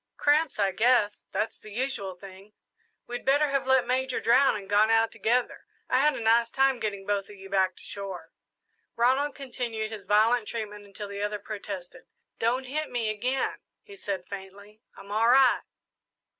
"Cramps, 0.17 0.57
I 0.57 0.71
guess 0.71 1.21
that's 1.31 1.59
the 1.59 1.69
usual 1.69 2.15
thing. 2.15 2.53
We'd 3.05 3.23
better 3.23 3.49
have 3.51 3.67
let 3.67 3.85
Major 3.85 4.19
drown 4.19 4.55
and 4.55 4.67
gone 4.67 4.89
out 4.89 5.11
together. 5.11 5.67
I 5.91 5.99
had 5.99 6.15
a 6.15 6.19
nice 6.19 6.49
time 6.49 6.79
getting 6.79 7.05
both 7.05 7.25
of 7.29 7.35
you 7.35 7.51
back 7.51 7.75
to 7.75 7.83
shore." 7.83 8.31
Ronald 8.95 9.35
continued 9.35 9.91
his 9.91 10.07
violent 10.07 10.47
treatment 10.47 10.85
until 10.85 11.07
the 11.07 11.21
other 11.21 11.37
protested. 11.37 12.05
"Don't 12.39 12.63
hit 12.63 12.89
me 12.89 13.11
again," 13.11 13.59
he 13.83 13.95
said 13.95 14.25
faintly, 14.25 14.81
"I'm 14.97 15.11
all 15.11 15.27
right!" 15.27 15.61